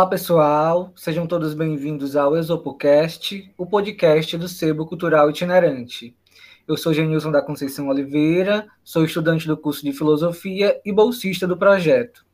[0.00, 0.94] Olá, pessoal.
[0.96, 6.16] Sejam todos bem-vindos ao Exopocast, o podcast do Sebo Cultural Itinerante.
[6.66, 11.54] Eu sou Genilson da Conceição Oliveira, sou estudante do curso de Filosofia e bolsista do
[11.54, 12.24] projeto.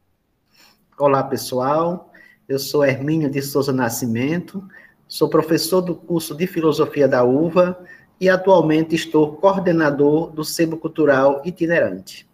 [0.96, 2.12] Olá, pessoal.
[2.48, 4.62] Eu sou Hermínio de Souza Nascimento,
[5.08, 7.76] sou professor do curso de Filosofia da UVA
[8.20, 12.25] e atualmente estou coordenador do Sebo Cultural Itinerante.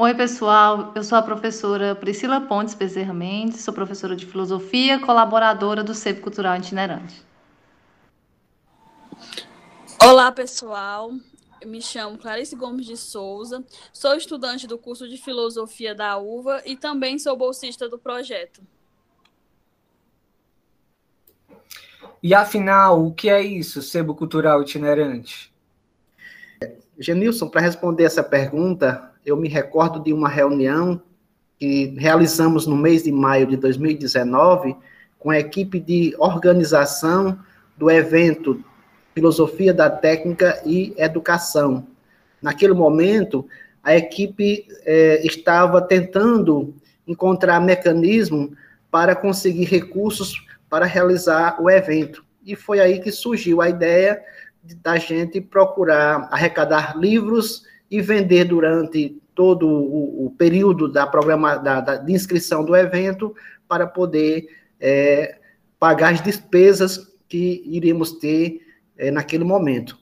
[0.00, 0.92] Oi, pessoal.
[0.94, 6.20] Eu sou a professora Priscila Pontes Bezerra Mendes, sou professora de filosofia, colaboradora do Sebo
[6.20, 7.20] Cultural Itinerante.
[10.00, 11.10] Olá, pessoal.
[11.60, 16.62] Eu me chamo Clarice Gomes de Souza, sou estudante do curso de filosofia da UVA
[16.64, 18.62] e também sou bolsista do projeto.
[22.22, 25.52] E afinal, o que é isso, Sebo Cultural Itinerante?
[26.96, 31.00] Genilson, para responder essa pergunta, eu me recordo de uma reunião
[31.58, 34.74] que realizamos no mês de maio de 2019
[35.18, 37.38] com a equipe de organização
[37.76, 38.64] do evento
[39.14, 41.86] Filosofia da Técnica e Educação.
[42.40, 43.46] Naquele momento,
[43.82, 46.74] a equipe eh, estava tentando
[47.06, 48.52] encontrar mecanismo
[48.90, 52.24] para conseguir recursos para realizar o evento.
[52.44, 54.22] E foi aí que surgiu a ideia
[54.82, 61.80] da gente procurar arrecadar livros e vender durante todo o, o período da programa da,
[61.80, 63.34] da, de inscrição do evento
[63.68, 64.48] para poder
[64.80, 65.38] é,
[65.78, 68.60] pagar as despesas que iríamos ter
[68.96, 69.96] é, naquele momento.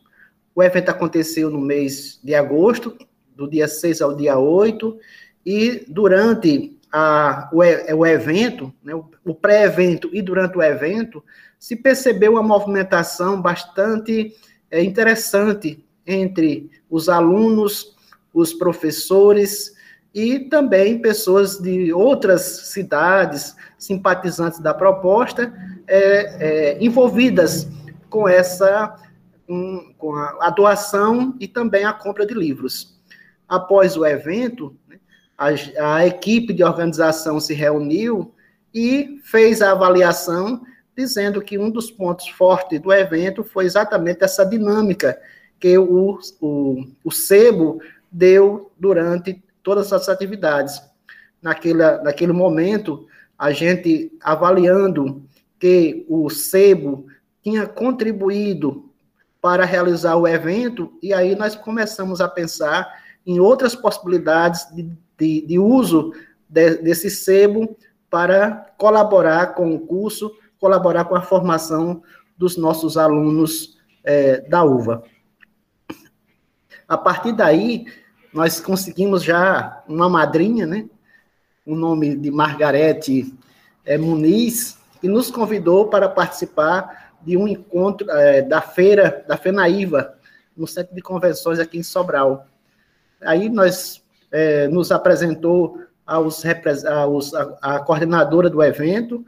[0.55, 2.97] O evento aconteceu no mês de agosto,
[3.35, 4.99] do dia 6 ao dia 8,
[5.45, 11.23] e durante a, o, o evento, né, o pré-evento e durante o evento,
[11.59, 14.35] se percebeu uma movimentação bastante
[14.71, 17.97] é, interessante entre os alunos,
[18.33, 19.75] os professores
[20.15, 22.43] e também pessoas de outras
[22.73, 25.53] cidades, simpatizantes da proposta,
[25.87, 27.69] é, é, envolvidas
[28.09, 28.97] com essa
[29.49, 32.99] um, com a, a, doação e também a compra de livros.
[33.49, 34.99] Após o evento, né,
[35.37, 38.35] a, a equipe de organização se reuniu
[38.75, 40.63] e fez a avaliação
[40.97, 45.21] dizendo que um dos pontos fortes do evento foi exatamente essa dinâmica
[45.59, 47.81] que o, o, o SEBO
[48.11, 50.81] deu durante todas as atividades.
[51.43, 53.07] Naquele, naquele momento,
[53.39, 55.23] a gente avaliando
[55.59, 57.07] que o SEBO
[57.43, 58.91] tinha contribuído
[59.41, 65.47] para realizar o evento, e aí nós começamos a pensar em outras possibilidades de, de,
[65.47, 66.13] de uso
[66.49, 67.77] de, desse sebo
[68.11, 72.03] para colaborar com o curso colaborar com a formação
[72.37, 75.03] dos nossos alunos é, da UVA.
[76.89, 77.87] A partir daí,
[78.33, 80.89] nós conseguimos já uma madrinha, né?
[81.65, 83.35] O nome de Margarete
[83.85, 90.15] é, Muniz, que nos convidou para participar de um encontro é, da feira da FENAIVA,
[90.57, 92.47] no Centro de Convenções aqui em Sobral.
[93.21, 96.43] Aí nós é, nos apresentou aos,
[96.87, 99.25] aos a, a, coordenadora do evento,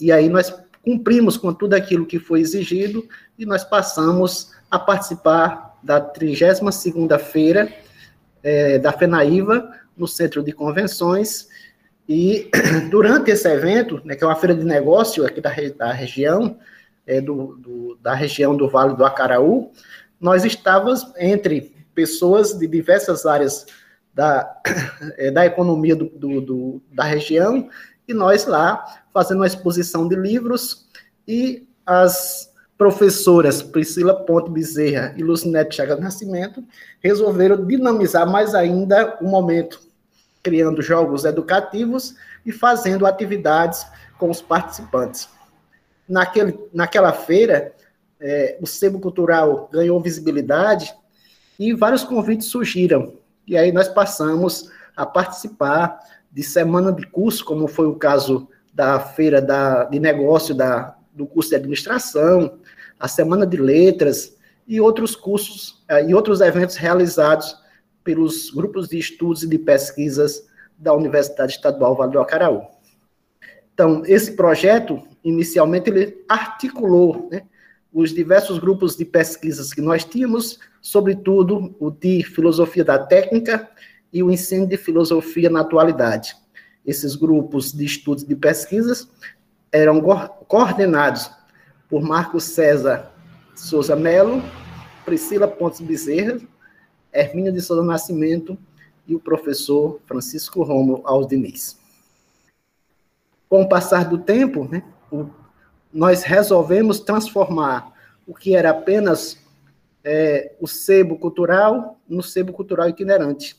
[0.00, 3.06] e aí nós cumprimos com tudo aquilo que foi exigido
[3.38, 7.72] e nós passamos a participar da 32ª feira
[8.42, 11.48] é, da FENAIVA, no Centro de Convenções,
[12.08, 12.50] e
[12.90, 16.58] durante esse evento, né, que é uma feira de negócio aqui da, da região,
[17.06, 19.72] é, do, do, da região do Vale do Acaraú,
[20.20, 23.66] nós estávamos entre pessoas de diversas áreas
[24.14, 24.60] da,
[25.16, 26.06] é, da economia do,
[26.40, 27.68] do, da região,
[28.06, 30.88] e nós lá fazendo uma exposição de livros
[31.26, 32.51] e as
[32.82, 36.64] professoras Priscila Ponte Bezerra e Lucinete Chagas Nascimento
[37.00, 39.80] resolveram dinamizar mais ainda o momento,
[40.42, 43.86] criando jogos educativos e fazendo atividades
[44.18, 45.28] com os participantes.
[46.08, 47.72] Naquele, naquela feira,
[48.20, 50.92] é, o Sebo Cultural ganhou visibilidade
[51.60, 53.14] e vários convites surgiram.
[53.46, 56.00] E aí nós passamos a participar
[56.32, 61.26] de semana de curso, como foi o caso da feira da, de negócio da, do
[61.28, 62.58] curso de administração,
[63.02, 67.56] a semana de letras e outros cursos uh, e outros eventos realizados
[68.04, 70.46] pelos grupos de estudos e de pesquisas
[70.78, 72.62] da Universidade Estadual Vale do Acaraú.
[73.74, 77.42] Então, esse projeto, inicialmente, ele articulou né,
[77.92, 83.68] os diversos grupos de pesquisas que nós tínhamos, sobretudo o de filosofia da técnica
[84.12, 86.36] e o ensino de filosofia na atualidade.
[86.86, 89.08] Esses grupos de estudos de pesquisas
[89.72, 90.00] eram
[90.46, 91.41] coordenados
[91.92, 93.12] por Marcos César
[93.54, 94.42] Souza Melo,
[95.04, 96.40] Priscila Pontes Bezerra,
[97.12, 98.56] Hermínio de Souza Nascimento
[99.06, 101.78] e o professor Francisco Romo Aldiniz.
[103.46, 105.26] Com o passar do tempo, né, o,
[105.92, 107.92] nós resolvemos transformar
[108.26, 109.38] o que era apenas
[110.02, 113.54] é, o sebo cultural no sebo cultural itinerante.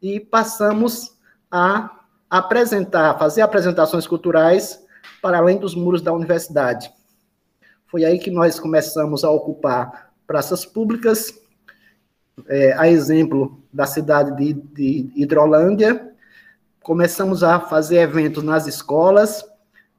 [0.00, 1.18] E passamos
[1.50, 2.00] a
[2.30, 4.82] apresentar, fazer apresentações culturais
[5.20, 6.90] para além dos muros da universidade.
[7.92, 11.38] Foi aí que nós começamos a ocupar praças públicas,
[12.48, 16.10] é, a exemplo da cidade de, de Hidrolândia,
[16.82, 19.44] começamos a fazer eventos nas escolas,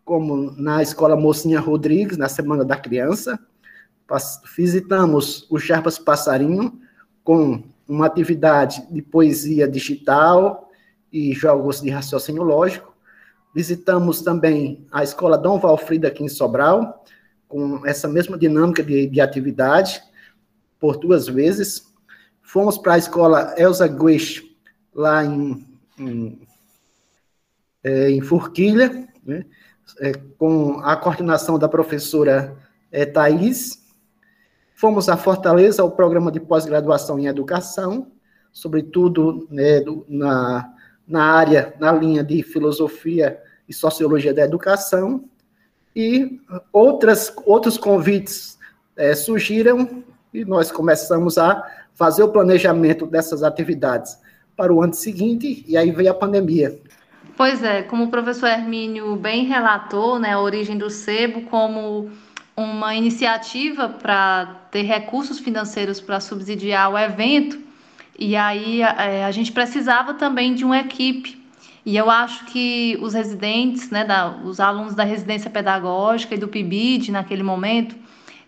[0.04, 3.38] como na Escola Mocinha Rodrigues, na Semana da Criança.
[4.58, 6.82] Visitamos o Charpas Passarinho,
[7.24, 10.72] com uma atividade de poesia digital
[11.12, 12.92] e jogos de raciocínio lógico.
[13.54, 17.04] Visitamos também a Escola Dom Valfrida aqui em Sobral,
[17.54, 20.02] com essa mesma dinâmica de, de atividade,
[20.80, 21.94] por duas vezes.
[22.42, 24.44] Fomos para a Escola Elza Guish,
[24.92, 25.64] lá em,
[26.00, 26.42] em
[27.84, 29.46] é, em Forquilha, né,
[30.00, 32.58] é, com a coordenação da professora
[32.92, 33.84] é, Thais.
[34.74, 38.12] Fomos a Fortaleza, ao programa de pós-graduação em educação,
[38.52, 40.74] sobretudo né, do, na,
[41.08, 43.40] na área, na linha de filosofia
[43.70, 45.30] e sociologia da educação,
[45.96, 46.40] e
[46.72, 48.58] outras, outros convites
[48.96, 50.04] é, surgiram
[50.34, 51.64] e nós começamos a
[51.94, 54.18] fazer o planejamento dessas atividades
[54.56, 56.80] para o ano seguinte, e aí veio a pandemia.
[57.36, 62.12] Pois é, como o professor Hermínio bem relatou, né, a origem do sebo como
[62.56, 67.60] uma iniciativa para ter recursos financeiros para subsidiar o evento,
[68.18, 71.43] e aí é, a, gente precisava também de uma equipe.
[71.86, 76.48] E eu acho que os residentes, né, da, os alunos da residência pedagógica e do
[76.48, 77.96] PIBID naquele momento,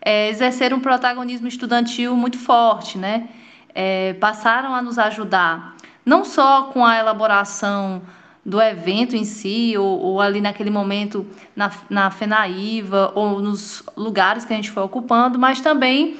[0.01, 3.27] é, exerceram um protagonismo estudantil muito forte, né?
[3.73, 8.01] É, passaram a nos ajudar, não só com a elaboração
[8.45, 14.45] do evento em si, ou, ou, ali naquele momento na, na FENAIVA, ou nos lugares
[14.45, 16.15] que a gente foi ocupando, mas também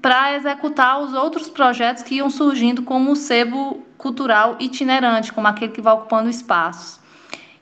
[0.00, 5.72] para executar os outros projetos que iam surgindo como o sebo cultural itinerante, como aquele
[5.72, 7.00] que vai ocupando espaços.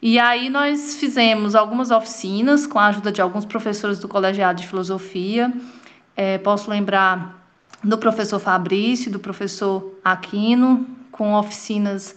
[0.03, 4.67] E aí nós fizemos algumas oficinas com a ajuda de alguns professores do Colegiado de
[4.67, 5.53] Filosofia.
[6.17, 7.39] É, posso lembrar
[7.85, 12.17] do professor Fabrício, do professor Aquino, com oficinas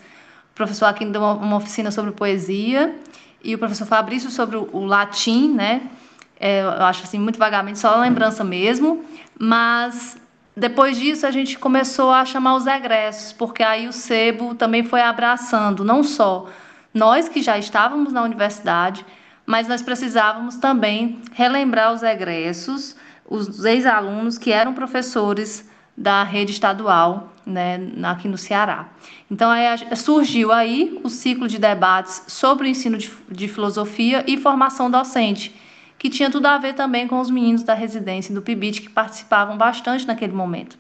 [0.54, 2.96] o professor Aquino deu uma, uma, oficina sobre poesia
[3.44, 5.90] e o professor Fabrício sobre o, o latim, né?
[6.46, 9.06] É, eu acho assim, muito vagamente, só lembrança mesmo,
[9.40, 10.18] mas
[10.54, 15.00] depois disso a gente começou a chamar os egressos, porque aí o sebo também foi
[15.00, 16.50] abraçando, não só
[16.94, 19.06] nós que já estávamos na universidade,
[19.46, 22.94] mas nós precisávamos também relembrar os egressos,
[23.26, 25.66] os ex-alunos que eram professores
[25.96, 28.90] da rede estadual né, aqui no Ceará.
[29.32, 29.64] Então aí,
[29.96, 35.56] surgiu aí o ciclo de debates sobre o ensino de, de, filosofia e formação docente,
[36.04, 39.56] que tinha tudo a ver também com os meninos da residência do PIBIT que participavam
[39.56, 40.78] bastante naquele momento.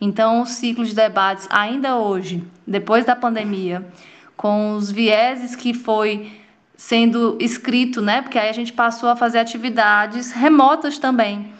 [0.00, 3.86] Então, o ciclo de debates, ainda hoje, depois da pandemia,
[4.34, 6.40] com os vieses que foi
[6.74, 8.22] sendo escrito, né?
[8.22, 11.52] Porque aí a gente passou a fazer atividades remotas também.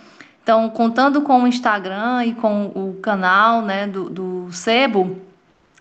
[0.42, 5.20] Então, contando com o Instagram e com o canal né, do, do Sebo,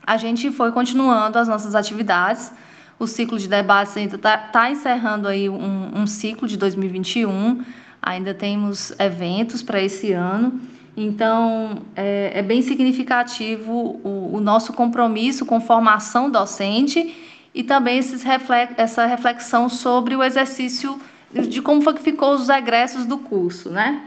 [0.05, 2.51] a gente foi continuando as nossas atividades.
[2.97, 7.63] O ciclo de debates ainda está tá encerrando aí um, um ciclo de 2021.
[8.01, 10.61] Ainda temos eventos para esse ano.
[10.95, 17.13] Então, é, é bem significativo o, o, nosso compromisso com formação docente
[17.53, 20.97] e também reflex, essa reflexão sobre o exercício
[21.33, 24.03] de como foi que ficou os egressos do curso, né?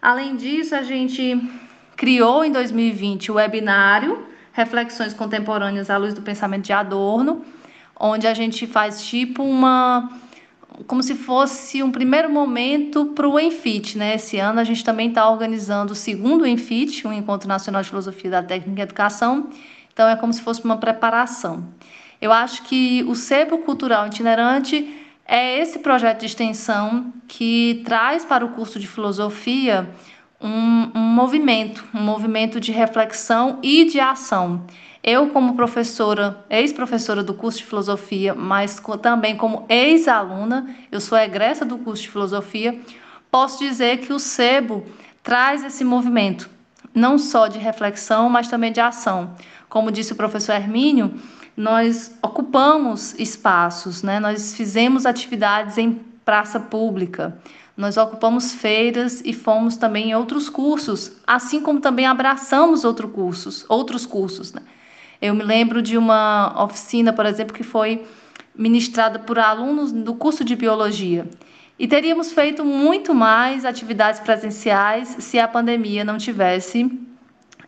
[0.00, 1.40] Além disso, a gente
[1.96, 7.44] criou em 2020 o webinário Reflexões Contemporâneas à Luz do Pensamento de Adorno,
[8.02, 10.10] onde a gente faz tipo uma
[10.86, 14.16] como se fosse um primeiro momento para o Enfit, né?
[14.16, 18.30] Esse ano a gente também está organizando o segundo Enfit, o Encontro Nacional de Filosofia
[18.30, 19.50] da Técnica e Educação.
[19.92, 21.68] Então é como se fosse uma preparação.
[22.20, 28.44] Eu acho que o Sebo Cultural Itinerante é esse projeto de extensão que traz para
[28.44, 29.88] o curso de filosofia
[30.42, 34.66] um, um movimento, um movimento de reflexão e de ação.
[35.02, 41.64] Eu, como professora, ex-professora do curso de filosofia, mas também como ex-aluna, eu sou egressa
[41.64, 42.80] do curso de filosofia,
[43.30, 44.84] posso dizer que o SEBO
[45.22, 46.48] traz esse movimento,
[46.94, 49.34] não só de reflexão, mas também de ação.
[49.68, 51.14] Como disse o professor Hermínio,
[51.56, 54.20] nós ocupamos espaços, né?
[54.20, 57.36] nós fizemos atividades em praça pública,
[57.76, 63.64] nós ocupamos feiras e fomos também em outros cursos, assim como também abraçamos outros cursos,
[63.68, 64.52] outros cursos.
[64.52, 64.62] Né?
[65.20, 68.06] Eu me lembro de uma oficina, por exemplo, que foi
[68.54, 71.26] ministrada por alunos do curso de biologia.
[71.78, 76.90] E teríamos feito muito mais atividades presenciais se a pandemia não tivesse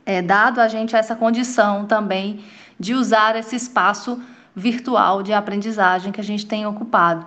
[0.05, 2.45] é, dado a gente essa condição também
[2.79, 4.23] de usar esse espaço
[4.55, 7.27] virtual de aprendizagem que a gente tem ocupado.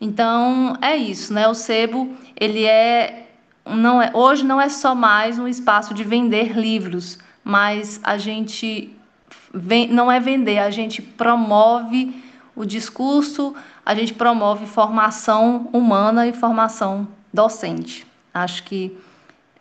[0.00, 1.48] Então é isso, né?
[1.48, 3.26] O sebo ele é
[3.66, 8.96] não é hoje não é só mais um espaço de vender livros, mas a gente
[9.52, 12.22] vem, não é vender, a gente promove
[12.54, 18.06] o discurso, a gente promove formação humana e formação docente.
[18.32, 18.96] Acho que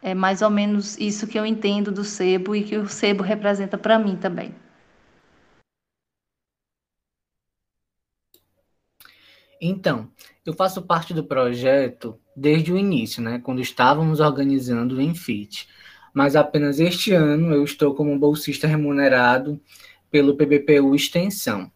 [0.01, 3.77] é mais ou menos isso que eu entendo do sebo e que o sebo representa
[3.77, 4.53] para mim também.
[9.61, 10.09] Então,
[10.45, 15.67] eu faço parte do projeto desde o início, né, quando estávamos organizando o Enfit.
[16.13, 19.59] Mas apenas este ano eu estou como bolsista remunerado
[20.09, 21.71] pelo PBPU Extensão.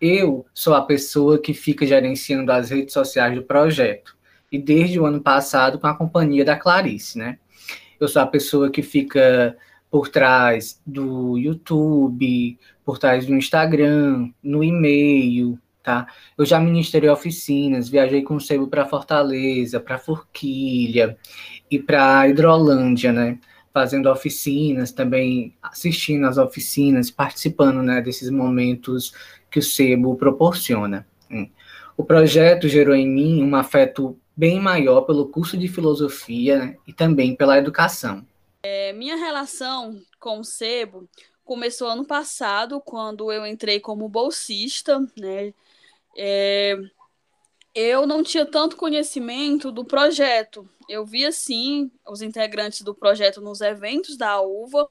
[0.00, 4.16] Eu sou a pessoa que fica gerenciando as redes sociais do projeto.
[4.50, 7.38] E desde o ano passado com a companhia da Clarice, né?
[7.98, 9.56] Eu sou a pessoa que fica
[9.90, 16.08] por trás do YouTube, por trás do Instagram, no e-mail, tá?
[16.36, 21.16] Eu já ministrei oficinas, viajei com o sebo para Fortaleza, para Forquilha
[21.70, 23.38] e para Hidrolândia, né?
[23.72, 29.12] Fazendo oficinas, também assistindo às oficinas, participando, né, desses momentos
[29.50, 31.06] que o sebo proporciona.
[31.96, 36.92] O projeto gerou em mim um afeto bem maior pelo curso de filosofia né, e
[36.92, 38.24] também pela educação.
[38.62, 41.08] É, minha relação com o sebo
[41.44, 45.52] começou ano passado, quando eu entrei como bolsista, né?
[46.16, 46.76] É,
[47.74, 50.68] eu não tinha tanto conhecimento do projeto.
[50.88, 54.88] Eu via, sim, os integrantes do projeto nos eventos da UVA.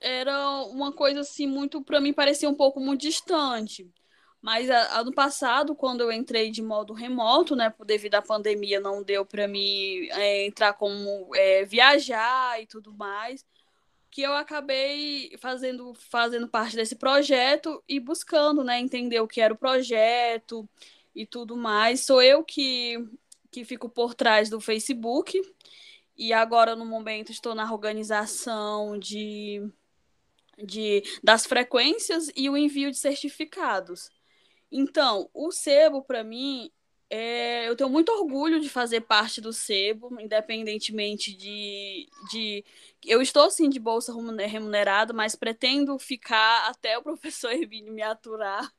[0.00, 3.90] Era uma coisa, assim, muito, para mim, parecia um pouco muito distante.
[4.42, 9.24] Mas ano passado, quando eu entrei de modo remoto, né, devido à pandemia, não deu
[9.24, 13.44] para mim é, entrar como é, viajar e tudo mais
[14.14, 19.52] que eu acabei fazendo, fazendo parte desse projeto e buscando, né, entender o que era
[19.52, 20.68] o projeto
[21.12, 22.02] e tudo mais.
[22.02, 22.96] Sou eu que,
[23.50, 25.42] que fico por trás do Facebook
[26.16, 29.68] e agora, no momento, estou na organização de,
[30.62, 34.12] de, das frequências e o envio de certificados.
[34.70, 36.70] Então, o sebo, para mim,
[37.10, 42.64] é, eu tenho muito orgulho de fazer parte do sebo, independentemente de, de.
[43.04, 44.12] Eu estou sim de bolsa
[44.46, 48.72] remunerada, mas pretendo ficar até o professor Hermínio me aturar.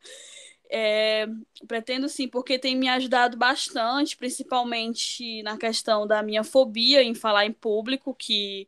[0.69, 1.27] É,
[1.67, 7.45] pretendo sim, porque tem me ajudado bastante, principalmente na questão da minha fobia em falar
[7.45, 8.67] em público, que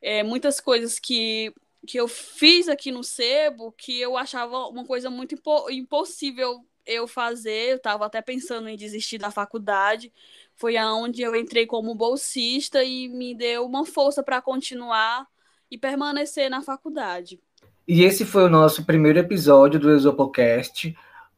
[0.00, 1.52] é, muitas coisas que,
[1.86, 7.06] que eu fiz aqui no sebo que eu achava uma coisa muito impo impossível eu
[7.06, 10.12] fazer, eu estava até pensando em desistir da faculdade.
[10.54, 15.26] Foi aonde eu entrei como bolsista e me deu uma força para continuar
[15.70, 17.40] e permanecer na faculdade.
[17.86, 20.96] E esse foi o nosso primeiro episódio do Exopocast,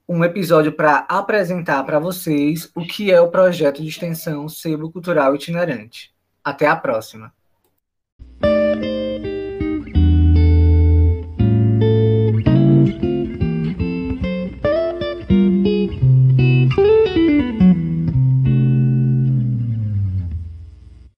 [0.08, 5.34] um episódio para apresentar para vocês o que é o projeto de extensão Sebo Cultural
[5.34, 6.14] Itinerante.
[6.44, 7.35] Até a próxima!